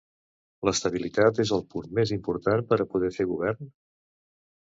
[0.67, 3.71] L'estabilitat és el punt més important per a poder fer govern?